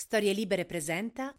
Storie 0.00 0.32
Libere 0.32 0.64
presenta 0.64 1.34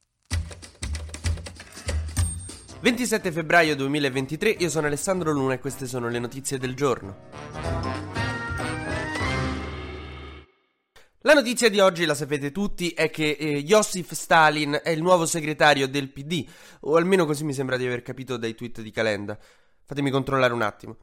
27 2.81 3.31
febbraio 3.31 3.73
2023, 3.73 4.49
io 4.49 4.69
sono 4.69 4.87
Alessandro 4.87 5.31
Luna 5.31 5.53
e 5.53 5.59
queste 5.59 5.87
sono 5.87 6.09
le 6.09 6.19
notizie 6.19 6.57
del 6.57 6.75
giorno. 6.75 7.29
La 11.19 11.33
notizia 11.33 11.69
di 11.69 11.79
oggi, 11.79 12.03
la 12.03 12.13
sapete 12.13 12.51
tutti, 12.51 12.89
è 12.89 13.09
che 13.09 13.37
eh, 13.39 13.63
Josif 13.63 14.11
Stalin 14.11 14.77
è 14.83 14.89
il 14.89 15.01
nuovo 15.01 15.25
segretario 15.25 15.87
del 15.87 16.11
PD, 16.11 16.45
o 16.81 16.97
almeno 16.97 17.25
così 17.25 17.45
mi 17.45 17.53
sembra 17.53 17.77
di 17.77 17.85
aver 17.85 18.01
capito 18.01 18.35
dai 18.35 18.55
tweet 18.55 18.81
di 18.81 18.91
Calenda. 18.91 19.39
Fatemi 19.85 20.11
controllare 20.11 20.51
un 20.51 20.63
attimo. 20.63 20.97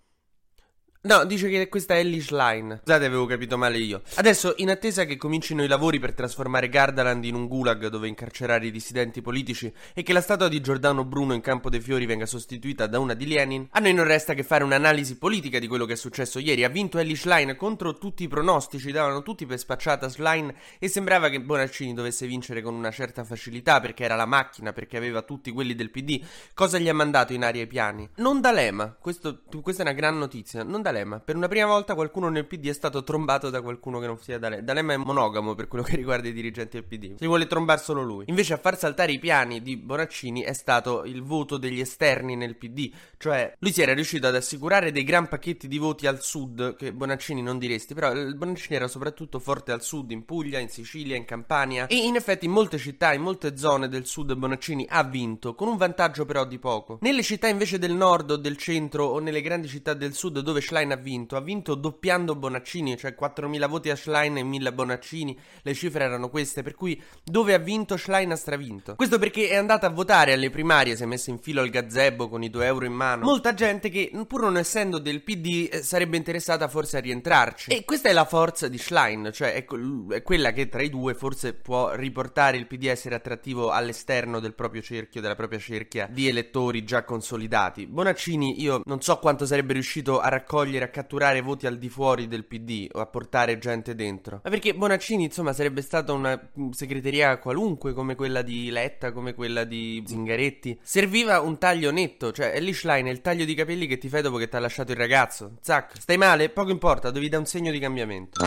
No, 1.07 1.25
dice 1.25 1.49
che 1.49 1.69
questa 1.69 1.95
è 1.95 1.99
Elish 1.99 2.31
Line. 2.31 2.81
Scusate, 2.83 3.05
avevo 3.05 3.27
capito 3.27 3.57
male 3.57 3.79
io. 3.79 4.03
Adesso, 4.17 4.55
in 4.57 4.71
attesa 4.71 5.05
che 5.05 5.17
comincino 5.17 5.63
i 5.63 5.69
lavori 5.69 6.01
per 6.01 6.15
trasformare 6.15 6.69
Gardaland 6.69 7.25
in 7.25 7.37
un 7.37 7.47
gulag 7.47 7.87
dove 7.87 8.09
incarcerare 8.09 8.67
i 8.67 8.73
dissidenti 8.73 9.23
politici 9.23 9.73
e 9.95 10.03
che 10.03 10.13
la 10.13 10.21
statua 10.21 10.49
di 10.49 10.61
Giordano 10.61 11.05
Bruno 11.05 11.33
in 11.33 11.41
Campo 11.43 11.71
dei 11.71 11.81
Fiori 11.81 12.07
venga 12.07 12.27
sostituita 12.27 12.89
da 12.89 12.99
una 12.99 13.15
di 13.15 13.29
Lenin, 13.29 13.69
a 13.71 13.79
noi 13.79 13.95
non 13.95 14.05
resta 14.05 14.35
che 14.35 14.43
fare 14.43 14.65
un'analisi 14.65 15.17
politica 15.17 15.61
di 15.61 15.69
quello 15.69 15.85
che 15.85 15.93
è 15.93 15.97
successo 15.97 16.41
ieri. 16.41 16.65
Ha 16.65 16.69
vinto 16.69 16.99
Elish 16.99 17.25
Line 17.27 17.55
contro 17.55 17.99
tutti 17.99 18.25
i 18.25 18.29
pronostici, 18.29 18.91
davano 18.91 19.23
tutti 19.23 19.47
per 19.47 19.61
spacciata 19.61 20.09
Schlein 20.09 20.53
e 20.81 20.89
sembrava 20.89 21.29
che 21.29 21.41
Bonaccini 21.41 21.95
dovesse 21.95 22.27
vincere 22.27 22.63
con 22.63 22.75
una 22.75 22.91
certa 22.91 23.23
facilità 23.23 23.79
perché 23.79 24.03
era 24.03 24.17
la 24.17 24.27
macchina, 24.27 24.73
perché 24.73 24.97
aveva 24.97 25.23
tutti 25.23 25.53
quelli 25.53 25.77
del 25.77 25.93
PD. 25.93 26.21
Cosa 26.53 26.79
gli 26.79 26.89
ha 26.89 26.95
mandato 26.95 27.33
in 27.33 27.45
aria 27.45 27.63
i 27.63 27.69
piani? 27.69 28.09
Non 28.17 28.41
D'Alema, 28.41 28.97
questo, 28.99 29.43
questa 29.63 29.85
è 29.85 29.87
una 29.87 29.95
gran 29.95 30.19
notizia, 30.19 30.65
non 30.65 30.83
D'Alema 30.83 30.95
D'Alema. 30.97 31.21
Per 31.21 31.37
una 31.37 31.49
prima 31.49 31.67
volta 31.67 31.95
qualcuno 31.95 32.29
nel 32.29 32.47
PD 32.47 32.69
è 32.69 32.73
stato 32.73 33.05
trombato 33.05 33.51
da 33.51 33.61
qualcuno 33.61 34.01
che 34.01 34.07
non 34.07 34.19
sia 34.19 34.39
D'Alema. 34.39 34.63
D'Alema 34.63 34.93
è 34.95 34.97
monogamo 34.97 35.55
per 35.55 35.69
quello 35.69 35.85
che 35.85 35.97
riguarda 35.97 36.29
i 36.29 36.33
dirigenti 36.33 36.79
del 36.79 36.85
PD. 36.85 37.19
Si 37.19 37.27
vuole 37.27 37.47
trombare 37.47 37.81
solo 37.81 38.03
lui. 38.03 38.25
Invece 38.29 38.55
a 38.55 38.57
far 38.57 38.79
saltare 38.79 39.13
i 39.13 39.19
piani 39.19 39.61
di 39.61 39.77
Bonaccini 39.77 40.43
è 40.43 40.53
stato 40.53 41.05
il 41.05 41.23
voto 41.23 41.59
degli 41.59 41.81
esterni 41.81 42.37
nel 42.37 42.57
PD. 42.57 42.91
Cioè, 43.19 43.55
lui 43.59 43.73
si 43.73 43.83
era 43.83 43.93
riuscito 43.93 44.27
ad 44.27 44.35
assicurare 44.35 44.93
dei 44.93 45.05
gran 45.05 45.29
pacchetti 45.29 45.69
di 45.69 45.79
voti 45.79 46.07
al 46.07 46.23
sud, 46.23 46.77
che 46.77 46.93
Bonaccini 46.93 47.43
non 47.43 47.59
diresti, 47.59 47.95
però 47.95 48.13
Bonaccini 48.13 48.77
era 48.77 48.89
soprattutto 48.89 49.39
forte 49.39 49.73
al 49.73 49.83
sud, 49.83 50.11
in 50.11 50.25
Puglia, 50.25 50.59
in 50.59 50.69
Sicilia, 50.69 51.17
in 51.17 51.25
Campania. 51.25 51.87
E 51.87 51.97
in 51.97 52.17
effetti 52.17 52.47
in 52.47 52.53
molte 52.53 52.79
città, 52.79 53.13
in 53.13 53.23
molte 53.23 53.57
zone 53.57 53.89
del 53.89 54.07
sud 54.07 54.35
Bonaccini 54.35 54.87
ha 54.89 55.03
vinto, 55.03 55.55
con 55.55 55.69
un 55.69 55.77
vantaggio 55.77 56.25
però 56.25 56.45
di 56.45 56.59
poco. 56.59 56.99
Nelle 57.03 57.23
città 57.23 57.49
invece 57.49 57.79
del 57.79 57.93
nord 57.93 58.31
o 58.31 58.37
del 58.37 58.57
centro 58.57 59.05
o 59.05 59.19
nelle 59.19 59.41
grandi 59.41 59.69
città 59.69 59.95
del 59.95 60.15
sud 60.15 60.41
dove 60.41 60.61
Schlein 60.61 60.76
ha 60.85 60.97
vinto, 60.97 61.37
ha 61.37 61.41
vinto 61.41 61.75
doppiando 61.75 62.35
Bonaccini, 62.35 62.97
cioè 62.97 63.15
4.000 63.19 63.69
voti 63.69 63.91
a 63.91 63.97
Schlein 63.97 64.37
e 64.37 64.43
1.000 64.43 64.67
a 64.67 64.73
Bonaccini, 64.73 65.39
le 65.63 65.75
cifre 65.75 66.05
erano 66.05 66.29
queste, 66.29 66.63
per 66.63 66.75
cui 66.75 67.01
dove 67.25 67.55
ha 67.55 67.59
vinto 67.59 67.97
Schlein 67.97 68.33
ha 68.33 68.37
stravinto. 68.37 68.95
Questo 68.97 69.19
perché 69.19 69.49
è 69.49 69.57
andata 69.57 69.87
a 69.87 69.91
votare 69.91 70.33
alle 70.33 70.51
primarie, 70.51 70.97
si 70.97 71.03
è 71.03 71.07
messo 71.07 71.31
in 71.31 71.39
filo 71.39 71.63
al 71.63 71.71
gazebo 71.71 72.29
con 72.29 72.43
i 72.43 72.51
2 72.51 72.67
euro 72.67 72.85
in 72.85 72.93
mano. 72.93 73.25
Molta 73.25 73.55
gente 73.55 73.89
che, 73.89 74.11
pur 74.27 74.43
non 74.43 74.57
essendo 74.57 74.99
del 74.99 75.23
PD, 75.23 75.69
eh, 75.71 75.83
sarebbe 75.83 76.17
interessata 76.17 76.69
forse 76.69 76.99
a 76.99 77.01
rientrarci. 77.01 77.71
E 77.71 77.85
questa 77.85 78.09
è 78.09 78.13
la 78.13 78.25
forza 78.25 78.69
di 78.69 78.79
Schlein, 78.79 79.31
cioè 79.33 79.55
è, 79.55 79.65
è 79.65 80.23
quella 80.23 80.53
che 80.53 80.69
tra 80.69 80.83
i 80.83 80.91
due 80.91 81.15
forse 81.15 81.55
può 81.55 81.95
riportare 81.95 82.57
il 82.57 82.67
PD 82.67 82.87
a 82.87 82.91
essere 82.91 83.15
attrattivo 83.15 83.71
all'esterno 83.71 84.41
del 84.41 84.55
proprio 84.55 84.83
cerchio, 84.83 85.21
della 85.21 85.35
propria 85.35 85.59
cerchia 85.59 86.09
di 86.11 86.29
elettori 86.29 86.85
già 86.85 87.05
consolidati. 87.05 87.87
Bonaccini, 87.87 88.61
io 88.61 88.83
non 88.85 89.01
so 89.01 89.19
quanto 89.19 89.47
sarebbe 89.47 89.73
riuscito 89.73 90.21
a 90.21 90.29
raccogliere 90.29 90.66
a 90.85 90.89
catturare 90.89 91.41
voti 91.41 91.67
al 91.67 91.79
di 91.79 91.89
fuori 91.89 92.29
del 92.29 92.45
PD 92.45 92.89
o 92.93 93.01
a 93.01 93.07
portare 93.07 93.59
gente 93.59 93.95
dentro. 93.95 94.41
Ma 94.43 94.51
perché 94.51 94.75
Bonaccini, 94.75 95.25
insomma, 95.25 95.53
sarebbe 95.53 95.83
stata 95.83 96.13
una 96.13 96.51
mm, 96.59 96.71
segreteria 96.71 97.39
qualunque 97.39 97.93
come 97.93 98.15
quella 98.15 98.43
di 98.43 98.71
Letta, 98.71 99.13
come 99.13 99.35
quella 99.35 99.65
di 99.65 100.03
Zingaretti. 100.07 100.79
Serviva 100.83 101.41
un 101.41 101.59
taglio 101.59 101.91
netto, 101.91 102.33
cioè 102.33 102.53
è 102.53 102.61
è 102.61 103.13
il 103.13 103.21
taglio 103.21 103.45
di 103.45 103.55
capelli 103.55 103.87
che 103.87 103.99
ti 103.99 104.09
fai 104.09 104.23
dopo 104.23 104.37
che 104.37 104.49
ti 104.49 104.57
ha 104.57 104.61
lasciato 104.61 104.93
il 104.93 104.99
ragazzo. 104.99 105.53
Zac, 105.61 105.93
stai 105.99 106.19
male? 106.19 106.49
Poco 106.51 106.71
importa, 106.71 107.11
devi 107.11 107.29
dare 107.29 107.43
un 107.43 107.49
segno 107.49 107.71
di 107.71 107.79
cambiamento. 107.79 108.45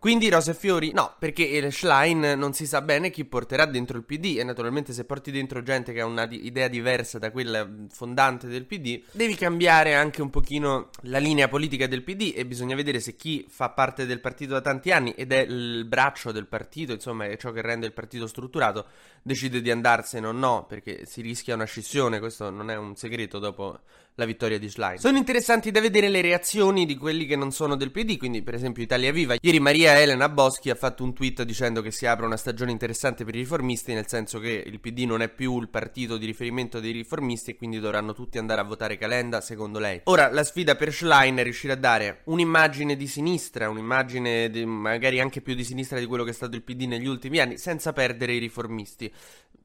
Quindi 0.00 0.30
rose 0.30 0.52
e 0.52 0.54
fiori? 0.54 0.92
No, 0.94 1.14
perché 1.18 1.70
Schlein 1.70 2.20
non 2.38 2.54
si 2.54 2.66
sa 2.66 2.80
bene 2.80 3.10
chi 3.10 3.26
porterà 3.26 3.66
dentro 3.66 3.98
il 3.98 4.04
PD 4.04 4.36
e 4.38 4.44
naturalmente 4.44 4.94
se 4.94 5.04
porti 5.04 5.30
dentro 5.30 5.62
gente 5.62 5.92
che 5.92 6.00
ha 6.00 6.06
un'idea 6.06 6.68
diversa 6.68 7.18
da 7.18 7.30
quella 7.30 7.68
fondante 7.90 8.46
del 8.46 8.64
PD, 8.64 9.02
devi 9.12 9.34
cambiare 9.34 9.94
anche 9.94 10.22
un 10.22 10.30
pochino 10.30 10.88
la 11.02 11.18
linea 11.18 11.48
politica 11.48 11.86
del 11.86 12.02
PD 12.02 12.32
e 12.34 12.46
bisogna 12.46 12.74
vedere 12.74 12.98
se 12.98 13.14
chi 13.14 13.44
fa 13.46 13.68
parte 13.68 14.06
del 14.06 14.20
partito 14.20 14.54
da 14.54 14.62
tanti 14.62 14.90
anni 14.90 15.12
ed 15.12 15.32
è 15.32 15.40
il 15.40 15.84
braccio 15.84 16.32
del 16.32 16.46
partito, 16.46 16.92
insomma 16.94 17.26
è 17.26 17.36
ciò 17.36 17.52
che 17.52 17.60
rende 17.60 17.84
il 17.84 17.92
partito 17.92 18.26
strutturato, 18.26 18.86
decide 19.20 19.60
di 19.60 19.70
andarsene 19.70 20.26
o 20.26 20.32
no, 20.32 20.64
perché 20.66 21.04
si 21.04 21.20
rischia 21.20 21.54
una 21.54 21.64
scissione, 21.64 22.20
questo 22.20 22.48
non 22.48 22.70
è 22.70 22.76
un 22.76 22.96
segreto 22.96 23.38
dopo 23.38 23.80
la 24.14 24.24
vittoria 24.24 24.58
di 24.58 24.68
Schlein. 24.68 24.98
Sono 24.98 25.16
interessanti 25.16 25.70
da 25.70 25.80
vedere 25.80 26.08
le 26.08 26.20
reazioni 26.20 26.84
di 26.84 26.96
quelli 26.96 27.26
che 27.26 27.36
non 27.36 27.52
sono 27.52 27.76
del 27.76 27.90
PD, 27.90 28.16
quindi 28.18 28.42
per 28.42 28.54
esempio 28.54 28.82
Italia 28.82 29.12
Viva. 29.12 29.36
Ieri 29.40 29.60
Maria 29.60 29.98
Elena 29.98 30.28
Boschi 30.28 30.70
ha 30.70 30.74
fatto 30.74 31.02
un 31.02 31.14
tweet 31.14 31.42
dicendo 31.42 31.80
che 31.80 31.90
si 31.90 32.06
apre 32.06 32.26
una 32.26 32.36
stagione 32.36 32.70
interessante 32.70 33.24
per 33.24 33.34
i 33.34 33.38
riformisti, 33.38 33.94
nel 33.94 34.06
senso 34.06 34.38
che 34.38 34.62
il 34.66 34.80
PD 34.80 35.00
non 35.00 35.22
è 35.22 35.28
più 35.28 35.58
il 35.60 35.68
partito 35.68 36.16
di 36.16 36.26
riferimento 36.26 36.80
dei 36.80 36.92
riformisti 36.92 37.52
e 37.52 37.56
quindi 37.56 37.80
dovranno 37.80 38.12
tutti 38.12 38.38
andare 38.38 38.60
a 38.60 38.64
votare 38.64 38.98
Calenda, 38.98 39.40
secondo 39.40 39.78
lei. 39.78 40.02
Ora 40.04 40.30
la 40.30 40.44
sfida 40.44 40.74
per 40.74 40.92
Schlein 40.92 41.36
è 41.36 41.42
riuscire 41.42 41.72
a 41.72 41.76
dare 41.76 42.20
un'immagine 42.24 42.96
di 42.96 43.06
sinistra, 43.06 43.70
un'immagine 43.70 44.50
di, 44.50 44.64
magari 44.64 45.20
anche 45.20 45.40
più 45.40 45.54
di 45.54 45.64
sinistra 45.64 45.98
di 45.98 46.06
quello 46.06 46.24
che 46.24 46.30
è 46.30 46.34
stato 46.34 46.56
il 46.56 46.62
PD 46.62 46.82
negli 46.82 47.06
ultimi 47.06 47.38
anni, 47.38 47.56
senza 47.56 47.92
perdere 47.92 48.34
i 48.34 48.38
riformisti. 48.38 49.10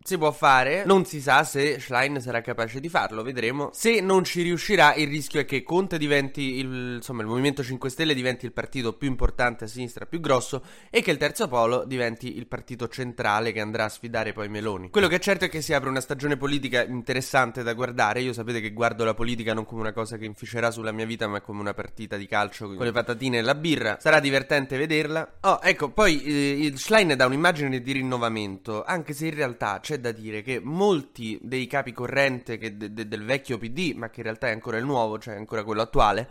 Si 0.06 0.19
può 0.19 0.31
fare, 0.31 0.85
non 0.85 1.03
si 1.03 1.19
sa 1.19 1.44
se 1.44 1.79
Schlein 1.79 2.22
sarà 2.22 2.39
capace 2.41 2.79
di 2.79 2.89
farlo, 2.89 3.23
vedremo. 3.23 3.72
Se 3.73 4.01
non 4.01 4.23
ci 4.23 4.34
riuscirà, 4.41 4.94
il 4.96 5.07
rischio 5.07 5.40
è 5.40 5.46
che 5.46 5.63
Conte 5.63 5.97
diventi 5.97 6.57
il, 6.57 6.96
insomma, 6.96 7.22
il 7.22 7.28
Movimento 7.28 7.63
5 7.63 7.90
Stelle 7.90 8.13
diventi 8.13 8.46
il 8.46 8.51
partito 8.51 8.94
più 8.94 9.07
importante 9.07 9.66
a 9.66 9.68
sinistra, 9.68 10.06
più 10.06 10.19
grosso, 10.19 10.63
e 10.90 11.01
che 11.01 11.12
il 11.12 11.18
terzo 11.18 11.47
polo 11.47 11.85
diventi 11.85 12.38
il 12.38 12.47
partito 12.47 12.88
centrale 12.88 13.51
che 13.51 13.59
andrà 13.59 13.85
a 13.85 13.90
sfidare 13.90 14.34
poi 14.34 14.50
Meloni. 14.50 14.90
Quello 14.90 15.07
che 15.07 15.16
è 15.16 15.19
certo 15.19 15.45
è 15.45 15.50
che 15.50 15.62
si 15.62 15.74
apre 15.74 15.90
una 15.90 16.01
stagione 16.01 16.38
politica 16.38 16.84
interessante 16.84 17.63
da 17.63 17.74
guardare. 17.74 18.22
Io 18.22 18.34
sapete 18.34 18.62
che 18.62 18.72
guardo 18.72 19.03
la 19.03 19.13
politica 19.13 19.53
non 19.53 19.66
come 19.66 19.81
una 19.81 19.94
cosa 19.94 20.18
che 20.18 20.25
inficerà 20.25 20.72
sulla 20.72 20.91
mia 20.91 21.06
vita, 21.06 21.28
ma 21.28 21.41
come 21.41 21.59
una 21.59 21.74
partita 21.74 22.18
di 22.18 22.25
calcio 22.25 22.68
con 22.74 22.85
le 22.85 22.91
patatine 22.91 23.38
e 23.38 23.41
la 23.41 23.56
birra. 23.56 23.97
Sarà 24.00 24.19
divertente 24.19 24.78
vederla. 24.78 25.38
Oh, 25.41 25.59
ecco, 25.62 25.90
poi 25.90 26.24
eh, 26.24 26.74
Schlein 26.75 27.16
dà 27.16 27.25
un'immagine 27.25 27.81
di 27.81 27.91
rinnovamento, 27.91 28.84
anche 28.84 29.13
se 29.13 29.28
in 29.28 29.34
realtà 29.35 29.79
c'è 29.79 30.00
da 30.00 30.12
dire 30.12 30.41
che 30.41 30.59
molti 30.62 31.40
dei 31.41 31.68
capi 31.68 31.91
corrente 31.91 32.57
de- 32.57 32.94
de- 32.94 33.07
del 33.07 33.24
vecchio 33.24 33.57
PD, 33.57 33.94
ma 33.95 34.09
che 34.09 34.22
realtà 34.25 34.47
è 34.47 34.52
ancora 34.52 34.78
il 34.78 34.86
nuovo, 34.86 35.18
cioè 35.18 35.36
ancora 35.36 35.63
quello 35.63 35.81
attuale, 35.81 36.28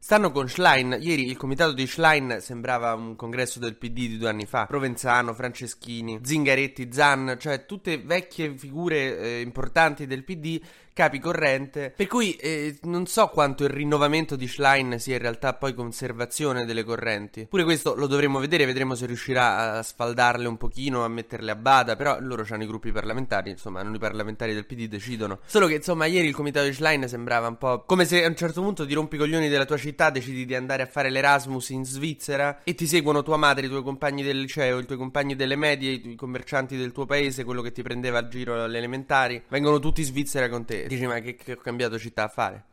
Stanno 0.00 0.30
con 0.30 0.48
Schlein. 0.48 0.96
Ieri 1.00 1.26
il 1.26 1.36
comitato 1.36 1.72
di 1.72 1.86
Schlein 1.86 2.38
sembrava 2.40 2.94
un 2.94 3.16
congresso 3.16 3.58
del 3.58 3.74
PD 3.74 4.06
di 4.06 4.16
due 4.16 4.28
anni 4.28 4.46
fa. 4.46 4.64
Provenzano, 4.66 5.34
Franceschini, 5.34 6.20
Zingaretti, 6.22 6.92
Zan, 6.92 7.36
cioè 7.38 7.66
tutte 7.66 7.98
vecchie 7.98 8.56
figure 8.56 9.18
eh, 9.18 9.40
importanti 9.40 10.06
del 10.06 10.22
PD 10.22 10.60
capi 10.98 11.20
corrente. 11.20 11.92
Per 11.94 12.08
cui 12.08 12.34
eh, 12.34 12.76
non 12.82 13.06
so 13.06 13.28
quanto 13.28 13.62
il 13.62 13.70
rinnovamento 13.70 14.34
di 14.34 14.48
Schlein 14.48 14.98
sia 14.98 15.14
in 15.14 15.22
realtà 15.22 15.54
poi 15.54 15.72
conservazione 15.72 16.64
delle 16.64 16.82
correnti. 16.82 17.46
Pure 17.48 17.62
questo 17.62 17.94
lo 17.94 18.08
dovremo 18.08 18.40
vedere, 18.40 18.66
vedremo 18.66 18.96
se 18.96 19.06
riuscirà 19.06 19.76
a 19.78 19.82
sfaldarle 19.84 20.48
un 20.48 20.56
pochino, 20.56 21.04
a 21.04 21.08
metterle 21.08 21.52
a 21.52 21.54
bada. 21.54 21.94
Però 21.94 22.18
loro 22.18 22.44
hanno 22.50 22.64
i 22.64 22.66
gruppi 22.66 22.90
parlamentari, 22.90 23.50
insomma, 23.50 23.80
non 23.84 23.94
i 23.94 23.98
parlamentari 24.00 24.54
del 24.54 24.66
PD 24.66 24.88
decidono. 24.88 25.38
Solo 25.46 25.68
che 25.68 25.74
insomma, 25.74 26.06
ieri 26.06 26.26
il 26.26 26.34
comitato 26.34 26.66
di 26.66 26.72
Schlein 26.72 27.06
sembrava 27.06 27.46
un 27.46 27.58
po' 27.58 27.84
come 27.86 28.04
se 28.04 28.24
a 28.24 28.26
un 28.26 28.34
certo 28.34 28.60
punto 28.60 28.84
ti 28.84 28.92
rompi 28.92 29.14
i 29.14 29.18
coglioni 29.20 29.48
della 29.48 29.66
tua 29.66 29.76
città, 29.76 30.10
decidi 30.10 30.46
di 30.46 30.56
andare 30.56 30.82
a 30.82 30.86
fare 30.86 31.10
l'Erasmus 31.10 31.68
in 31.68 31.84
Svizzera 31.84 32.64
e 32.64 32.74
ti 32.74 32.88
seguono 32.88 33.22
tua 33.22 33.36
madre, 33.36 33.66
i 33.66 33.68
tuoi 33.68 33.84
compagni 33.84 34.24
del 34.24 34.40
liceo, 34.40 34.80
i 34.80 34.84
tuoi 34.84 34.98
compagni 34.98 35.36
delle 35.36 35.54
medie, 35.54 35.92
i, 35.92 36.16
commercianti 36.16 36.76
del 36.76 36.90
tuo 36.90 37.06
paese, 37.06 37.44
quello 37.44 37.62
che 37.62 37.70
ti 37.70 37.82
prendeva 37.82 38.18
a 38.18 38.26
giro 38.26 38.64
alle 38.64 38.78
elementari. 38.78 39.40
Vengono 39.46 39.78
tutti 39.78 40.00
in 40.00 40.06
Svizzera 40.08 40.48
con 40.48 40.64
te 40.64 40.86
Dici, 40.88 41.06
ma 41.06 41.20
che, 41.20 41.34
che 41.34 41.52
ho 41.52 41.56
cambiato 41.56 41.98
città 41.98 42.24
a 42.24 42.28
fare? 42.28 42.64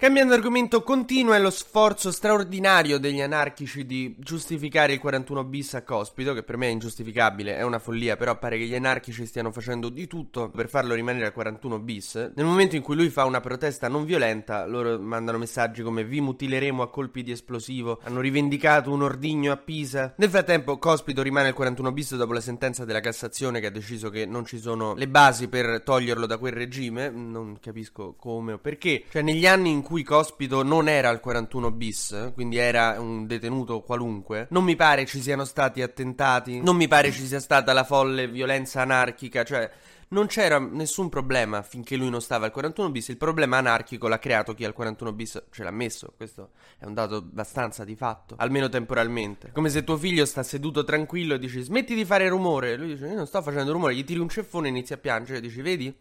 Cambiando 0.00 0.32
argomento, 0.32 0.84
continua 0.84 1.36
lo 1.40 1.50
sforzo 1.50 2.12
straordinario 2.12 3.00
degli 3.00 3.20
anarchici 3.20 3.84
di 3.84 4.14
giustificare 4.16 4.92
il 4.92 5.00
41 5.00 5.42
bis 5.42 5.74
a 5.74 5.82
Cospito, 5.82 6.34
che 6.34 6.44
per 6.44 6.56
me 6.56 6.68
è 6.68 6.70
ingiustificabile, 6.70 7.56
è 7.56 7.62
una 7.62 7.80
follia, 7.80 8.16
però 8.16 8.38
pare 8.38 8.58
che 8.58 8.66
gli 8.66 8.76
anarchici 8.76 9.26
stiano 9.26 9.50
facendo 9.50 9.88
di 9.88 10.06
tutto 10.06 10.50
per 10.50 10.68
farlo 10.68 10.94
rimanere 10.94 11.26
al 11.26 11.32
41 11.32 11.80
bis. 11.80 12.30
Nel 12.32 12.46
momento 12.46 12.76
in 12.76 12.82
cui 12.82 12.94
lui 12.94 13.08
fa 13.08 13.24
una 13.24 13.40
protesta 13.40 13.88
non 13.88 14.04
violenta, 14.04 14.66
loro 14.66 15.00
mandano 15.00 15.36
messaggi 15.36 15.82
come 15.82 16.04
vi 16.04 16.20
mutileremo 16.20 16.80
a 16.80 16.90
colpi 16.90 17.24
di 17.24 17.32
esplosivo, 17.32 17.98
hanno 18.04 18.20
rivendicato 18.20 18.92
un 18.92 19.02
ordigno 19.02 19.50
a 19.50 19.56
Pisa. 19.56 20.14
Nel 20.18 20.30
frattempo 20.30 20.78
Cospito 20.78 21.22
rimane 21.22 21.48
al 21.48 21.54
41 21.54 21.90
bis 21.90 22.14
dopo 22.14 22.32
la 22.32 22.40
sentenza 22.40 22.84
della 22.84 23.00
Cassazione 23.00 23.58
che 23.58 23.66
ha 23.66 23.70
deciso 23.70 24.10
che 24.10 24.26
non 24.26 24.46
ci 24.46 24.60
sono 24.60 24.94
le 24.94 25.08
basi 25.08 25.48
per 25.48 25.82
toglierlo 25.82 26.26
da 26.26 26.38
quel 26.38 26.52
regime, 26.52 27.10
non 27.10 27.58
capisco 27.60 28.14
come 28.14 28.52
o 28.52 28.58
perché. 28.58 29.02
Cioè 29.10 29.22
negli 29.22 29.44
anni 29.44 29.72
in 29.72 29.86
cui 29.87 29.87
Cospito 30.02 30.62
non 30.62 30.88
era 30.88 31.08
al 31.08 31.20
41 31.20 31.70
bis, 31.70 32.30
quindi 32.34 32.56
era 32.56 32.96
un 32.98 33.26
detenuto 33.26 33.80
qualunque, 33.80 34.46
non 34.50 34.64
mi 34.64 34.76
pare 34.76 35.06
ci 35.06 35.20
siano 35.20 35.44
stati 35.44 35.82
attentati, 35.82 36.60
non 36.60 36.76
mi 36.76 36.88
pare 36.88 37.10
ci 37.10 37.26
sia 37.26 37.40
stata 37.40 37.72
la 37.72 37.84
folle 37.84 38.28
violenza 38.28 38.82
anarchica, 38.82 39.44
cioè 39.44 39.70
non 40.10 40.26
c'era 40.26 40.58
nessun 40.58 41.08
problema 41.08 41.62
finché 41.62 41.96
lui 41.96 42.08
non 42.08 42.20
stava 42.20 42.46
al 42.46 42.52
41 42.52 42.90
bis. 42.90 43.08
Il 43.08 43.16
problema 43.16 43.58
anarchico 43.58 44.08
l'ha 44.08 44.18
creato 44.18 44.54
chi 44.54 44.64
al 44.64 44.72
41 44.72 45.12
bis 45.12 45.42
ce 45.50 45.62
l'ha 45.62 45.70
messo. 45.70 46.12
Questo 46.16 46.50
è 46.78 46.86
un 46.86 46.94
dato 46.94 47.16
abbastanza 47.16 47.84
di 47.84 47.94
fatto, 47.94 48.34
almeno 48.38 48.68
temporalmente. 48.68 49.50
Come 49.52 49.68
se 49.68 49.84
tuo 49.84 49.96
figlio 49.96 50.24
sta 50.24 50.42
seduto 50.42 50.84
tranquillo 50.84 51.34
e 51.34 51.38
dici 51.38 51.60
smetti 51.60 51.94
di 51.94 52.04
fare 52.04 52.28
rumore. 52.28 52.76
Lui 52.76 52.88
dice 52.88 53.06
io 53.06 53.16
non 53.16 53.26
sto 53.26 53.42
facendo 53.42 53.72
rumore, 53.72 53.94
gli 53.94 54.04
tiri 54.04 54.20
un 54.20 54.28
ceffone 54.28 54.68
e 54.68 54.70
inizi 54.70 54.92
a 54.94 54.98
piangere. 54.98 55.40
Dici 55.40 55.60
vedi? 55.60 55.94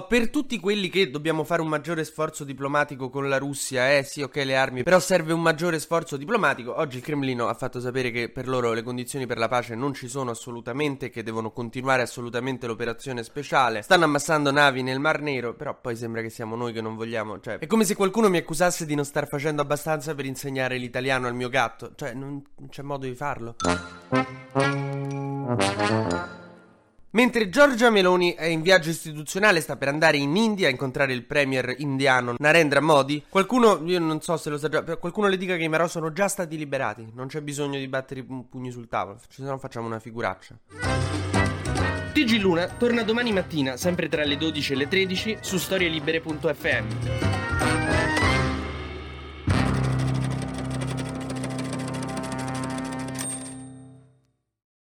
Per 0.00 0.30
tutti 0.30 0.60
quelli 0.60 0.88
che 0.88 1.10
dobbiamo 1.10 1.42
fare 1.44 1.62
un 1.62 1.68
maggiore 1.68 2.04
sforzo 2.04 2.44
diplomatico 2.44 3.08
con 3.08 3.28
la 3.28 3.38
Russia, 3.38 3.96
eh 3.96 4.02
sì, 4.02 4.20
ok, 4.20 4.36
le 4.36 4.56
armi, 4.56 4.82
però 4.82 5.00
serve 5.00 5.32
un 5.32 5.40
maggiore 5.40 5.78
sforzo 5.78 6.16
diplomatico. 6.16 6.76
Oggi 6.76 6.98
il 6.98 7.02
Cremlino 7.02 7.48
ha 7.48 7.54
fatto 7.54 7.80
sapere 7.80 8.10
che 8.10 8.28
per 8.28 8.46
loro 8.46 8.72
le 8.72 8.82
condizioni 8.82 9.26
per 9.26 9.38
la 9.38 9.48
pace 9.48 9.74
non 9.74 9.94
ci 9.94 10.08
sono 10.08 10.30
assolutamente, 10.30 11.08
che 11.08 11.22
devono 11.22 11.50
continuare 11.50 12.02
assolutamente 12.02 12.66
l'operazione 12.66 13.22
speciale. 13.22 13.82
Stanno 13.82 14.04
ammassando 14.04 14.50
navi 14.50 14.82
nel 14.82 15.00
Mar 15.00 15.20
Nero, 15.20 15.54
però 15.54 15.78
poi 15.80 15.96
sembra 15.96 16.20
che 16.20 16.30
siamo 16.30 16.56
noi 16.56 16.72
che 16.72 16.80
non 16.80 16.94
vogliamo, 16.94 17.40
cioè, 17.40 17.58
è 17.58 17.66
come 17.66 17.84
se 17.84 17.94
qualcuno 17.94 18.28
mi 18.28 18.38
accusasse 18.38 18.86
di 18.86 18.94
non 18.94 19.04
star 19.04 19.26
facendo 19.26 19.62
abbastanza 19.62 20.14
per 20.14 20.26
insegnare 20.26 20.76
l'italiano 20.76 21.26
al 21.26 21.34
mio 21.34 21.48
gatto, 21.48 21.92
cioè, 21.94 22.12
non 22.12 22.42
c'è 22.68 22.82
modo 22.82 23.06
di 23.06 23.14
farlo. 23.14 23.56
Mentre 27.26 27.48
Giorgia 27.48 27.90
Meloni 27.90 28.34
è 28.34 28.44
in 28.44 28.62
viaggio 28.62 28.90
istituzionale, 28.90 29.60
sta 29.60 29.74
per 29.74 29.88
andare 29.88 30.16
in 30.16 30.36
India 30.36 30.68
a 30.68 30.70
incontrare 30.70 31.12
il 31.12 31.24
premier 31.24 31.74
indiano 31.78 32.36
Narendra 32.38 32.80
Modi. 32.80 33.24
Qualcuno, 33.28 33.82
io 33.84 33.98
non 33.98 34.20
so 34.20 34.36
se 34.36 34.48
lo 34.48 34.58
sa 34.58 34.68
già, 34.68 34.84
qualcuno 34.96 35.26
le 35.26 35.36
dica 35.36 35.56
che 35.56 35.64
i 35.64 35.68
Marò 35.68 35.88
sono 35.88 36.12
già 36.12 36.28
stati 36.28 36.56
liberati. 36.56 37.04
Non 37.14 37.26
c'è 37.26 37.40
bisogno 37.40 37.80
di 37.80 37.88
battere 37.88 38.20
i 38.20 38.26
pugni 38.48 38.70
sul 38.70 38.86
tavolo, 38.86 39.18
se 39.28 39.42
no 39.42 39.58
facciamo 39.58 39.88
una 39.88 39.98
figuraccia. 39.98 40.56
TG 42.12 42.38
Luna 42.38 42.68
torna 42.68 43.02
domani 43.02 43.32
mattina, 43.32 43.76
sempre 43.76 44.08
tra 44.08 44.22
le 44.22 44.36
12 44.36 44.72
e 44.72 44.76
le 44.76 44.86
13, 44.86 45.38
su 45.40 45.58
storielibere.fm. 45.58 48.15